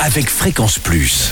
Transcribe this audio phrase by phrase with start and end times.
[0.00, 1.30] avec Fréquence Plus.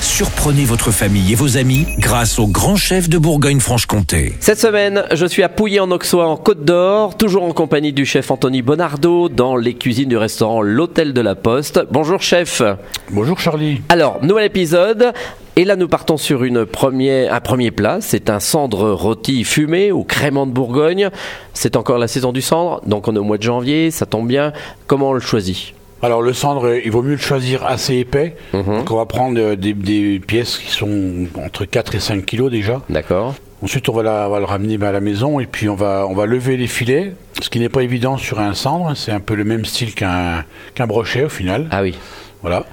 [0.00, 4.34] Surprenez votre famille et vos amis grâce au grand chef de Bourgogne-Franche-Comté.
[4.40, 8.06] Cette semaine, je suis à Pouilly en Auxois en Côte d'Or, toujours en compagnie du
[8.06, 11.80] chef Anthony Bonardo dans les cuisines du restaurant L'Hôtel de la Poste.
[11.90, 12.62] Bonjour chef.
[13.10, 13.82] Bonjour Charlie.
[13.88, 15.12] Alors, nouvel épisode.
[15.56, 17.98] Et là, nous partons sur une première, un premier plat.
[18.00, 21.10] C'est un cendre rôti fumé au crément de Bourgogne.
[21.52, 24.28] C'est encore la saison du cendre, donc on est au mois de janvier, ça tombe
[24.28, 24.52] bien.
[24.86, 25.74] Comment on le choisit?
[26.02, 28.36] Alors le cendre, il vaut mieux le choisir assez épais.
[28.52, 32.50] Donc on va prendre euh, des, des pièces qui sont entre 4 et 5 kilos
[32.50, 32.80] déjà.
[32.88, 35.74] D'accord Ensuite on va, la- on va le ramener à la maison et puis on
[35.74, 37.12] va, on va lever les filets.
[37.42, 40.44] Ce qui n'est pas évident sur un cendre, c'est un peu le même style qu'un
[40.74, 41.66] qu'un brochet au final.
[41.70, 41.94] Ah oui.
[42.40, 42.64] Voilà.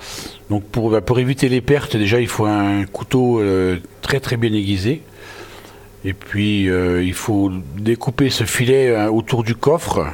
[0.49, 4.37] Donc pour, bah, pour éviter les pertes, déjà il faut un couteau euh, très très
[4.37, 5.01] bien aiguisé.
[6.05, 10.05] Et puis euh, il faut découper ce filet euh, autour du coffre.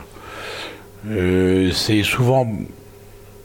[1.07, 2.47] Euh, c'est souvent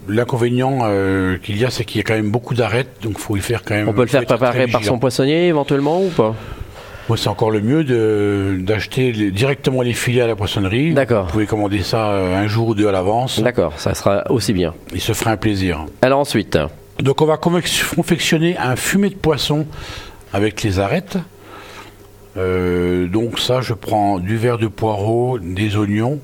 [0.08, 3.20] l'inconvénient euh, qu'il y a, c'est qu'il y a quand même beaucoup d'arêtes, donc il
[3.20, 3.88] faut y faire quand même.
[3.88, 6.34] On peut le faire préparer par son poissonnier éventuellement ou pas?
[7.08, 7.84] Moi, c'est encore le mieux
[8.58, 10.92] d'acheter directement les filets à la poissonnerie.
[10.92, 11.26] D'accord.
[11.26, 13.40] Vous pouvez commander ça euh, un jour ou deux à l'avance.
[13.40, 14.74] D'accord, ça sera aussi bien.
[14.92, 15.86] Il se fera un plaisir.
[16.02, 16.58] Alors ensuite,
[17.02, 19.66] Donc on va confectionner un fumet de poisson
[20.34, 21.16] avec les arêtes.
[22.36, 26.20] Euh, donc ça, je prends du verre de poireau, des oignons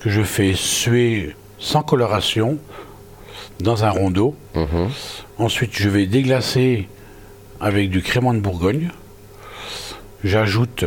[0.00, 2.58] que je fais suer sans coloration
[3.60, 4.34] dans un rondeau.
[4.54, 4.88] Mhm.
[5.38, 6.88] Ensuite, je vais déglacer
[7.60, 8.90] avec du crément de Bourgogne.
[10.24, 10.84] J'ajoute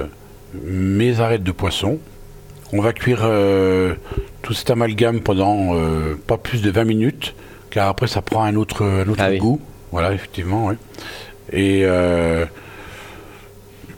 [0.64, 2.00] mes arêtes de poisson.
[2.73, 3.95] On va cuire euh,
[4.41, 7.36] tout cet amalgame pendant euh, pas plus de 20 minutes,
[7.72, 9.38] car après ça prend un autre, un autre Ah oui.
[9.39, 9.59] goût.
[9.91, 10.75] Voilà, effectivement, ouais.
[11.52, 12.45] Et euh,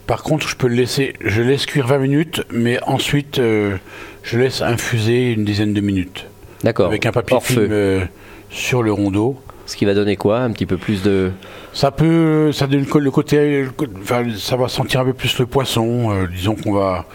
[0.06, 4.62] par contre, je peux le laisser, je laisse cuire 20 minutes, mais ensuite je laisse
[4.62, 6.26] infuser une dizaine de minutes
[6.64, 6.86] d'accord.
[6.86, 8.08] avec un papier Hors film feu.
[8.52, 9.36] Sur le rondeau.
[9.66, 11.32] Ce qui va donner quoi Un petit peu plus de.
[11.72, 13.66] Ça peut, ça donne le côté,
[14.02, 16.10] enfin, ça va sentir un peu plus le poisson.
[16.12, 17.06] euh, disons qu'on va,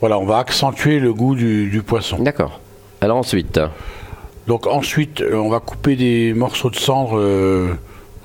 [0.00, 2.18] voilà, on va accentuer le goût du, du poisson.
[2.20, 2.60] D'accord.
[3.00, 3.60] Alors ensuite,
[4.46, 7.74] Donc ensuite, euh, on va couper des morceaux de cendre euh,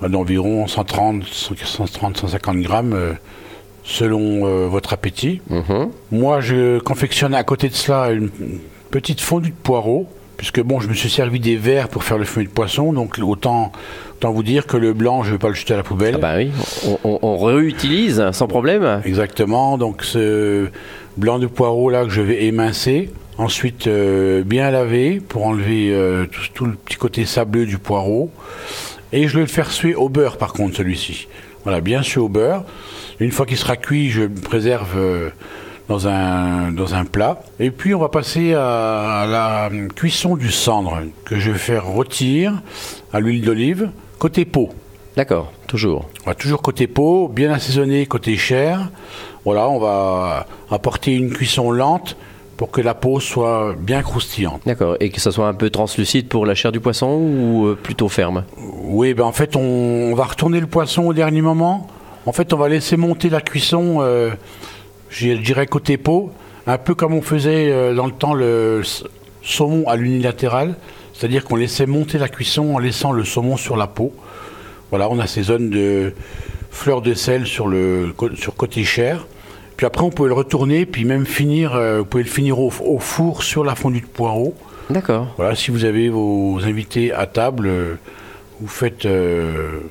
[0.01, 3.13] d'environ 130, 130, 150 grammes, euh,
[3.83, 5.41] selon euh, votre appétit.
[5.49, 5.89] Mhm.
[6.11, 8.59] Moi, je confectionne à côté de cela une une
[8.91, 12.25] petite fondue de poireaux, puisque bon, je me suis servi des verres pour faire le
[12.25, 13.71] fumet de poisson, donc autant,
[14.15, 16.13] autant vous dire que le blanc, je ne vais pas le jeter à la poubelle.
[16.15, 16.51] ah bah oui,
[16.85, 19.01] on, on- on réutilise sans problème.
[19.03, 20.67] Exactement, donc ce
[21.17, 23.09] blanc de poireau là que je vais émincer,
[23.39, 28.29] ensuite euh, bien laver pour enlever euh, tout, tout le petit côté sableux du poireau,
[29.11, 31.27] et je vais le faire suer au beurre par contre celui-ci.
[31.63, 32.63] Voilà, bien suer au beurre.
[33.19, 35.29] Une fois qu'il sera cuit, je préserve euh,
[35.87, 37.41] dans un, dans un plat.
[37.59, 41.85] Et puis on va passer à, à la cuisson du cendre que je vais faire
[41.85, 42.53] rôtir
[43.13, 43.89] à l'huile d'olive
[44.19, 44.69] côté peau.
[45.15, 46.07] D'accord, toujours.
[46.25, 48.89] On va toujours côté peau, bien assaisonné côté chair.
[49.45, 52.17] Voilà, on va apporter une cuisson lente
[52.57, 54.61] pour que la peau soit bien croustillante.
[54.65, 54.97] D'accord.
[54.99, 58.09] Et que ça soit un peu translucide pour la chair du poisson ou euh, plutôt
[58.09, 58.43] ferme?
[58.83, 61.87] Oui, ben en fait, on, on va retourner le poisson au dernier moment.
[62.25, 64.31] En fait, on va laisser monter la cuisson, euh,
[65.09, 66.31] je dirais côté peau,
[66.65, 68.81] un peu comme on faisait euh, dans le temps le
[69.41, 70.75] saumon à l'unilatéral.
[71.13, 74.13] C'est-à-dire qu'on laissait monter la cuisson en laissant le saumon sur la peau.
[74.91, 76.13] Voilà, on assaisonne de
[76.69, 79.25] fleurs de sel sur le sur côté chair.
[79.77, 82.71] Puis après, on peut le retourner, puis même finir, euh, vous pouvez le finir au,
[82.83, 84.55] au four sur la fondue de poireau.
[84.89, 85.33] D'accord.
[85.37, 87.95] Voilà, si vous avez vos invités à table, euh,
[88.59, 89.81] vous faites euh,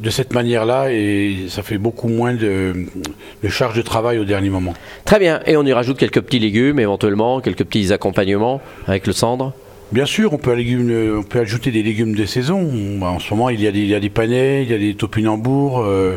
[0.00, 2.86] de cette manière-là et ça fait beaucoup moins de,
[3.42, 4.74] de charge de travail au dernier moment.
[5.04, 5.40] Très bien.
[5.46, 9.52] Et on y rajoute quelques petits légumes éventuellement, quelques petits accompagnements avec le cendre?
[9.92, 12.68] Bien sûr, on peut, légumes- on peut ajouter des légumes de saison.
[12.98, 14.74] Bah, En ce moment, il y a des, il y a des panais, il y
[14.74, 15.80] a des topinambours.
[15.82, 16.16] euh,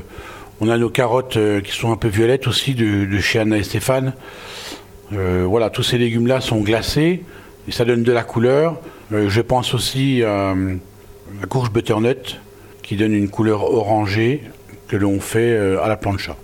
[0.61, 3.57] on a nos carottes euh, qui sont un peu violettes aussi de, de chez Anna
[3.57, 4.13] et Stéphane.
[5.13, 7.23] Euh, voilà, tous ces légumes-là sont glacés
[7.67, 8.79] et ça donne de la couleur.
[9.11, 10.53] Je pense aussi à
[11.39, 12.39] la courge butternut
[12.87, 14.41] qui donne une couleur orangée
[14.87, 16.37] que l'on fait euh, à la plancha.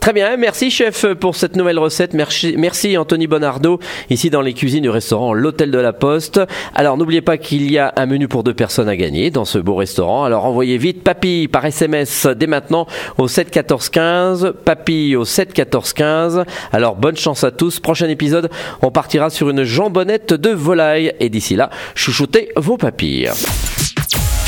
[0.00, 2.14] Très bien, merci chef pour cette nouvelle recette.
[2.14, 6.40] Merci, merci Anthony Bonardo, ici dans les cuisines du restaurant L'Hôtel de la Poste.
[6.74, 9.58] Alors n'oubliez pas qu'il y a un menu pour deux personnes à gagner dans ce
[9.58, 10.24] beau restaurant.
[10.24, 12.86] Alors envoyez vite papy par SMS dès maintenant
[13.18, 16.44] au 7 14 15, papy au 7 14 15.
[16.72, 17.78] Alors bonne chance à tous.
[17.78, 18.48] Prochain épisode,
[18.80, 21.12] on partira sur une jambonnette de volaille.
[21.20, 23.30] Et d'ici là, chouchoutez vos papilles.